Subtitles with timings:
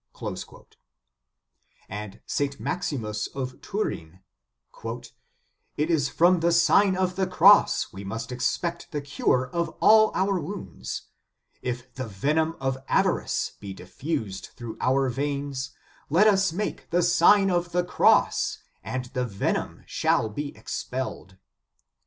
[0.01, 0.03] "*
[2.25, 2.59] St.
[2.59, 4.21] Maximus of Turin:
[5.77, 10.11] "It is from the Sign of the Cross we must expect the cure of all
[10.15, 11.03] our wounds.
[11.61, 15.69] If the venom of avarice be diffused through our veins,
[16.09, 21.37] let us make the Sign of the Cross, and the venom shall be expelled.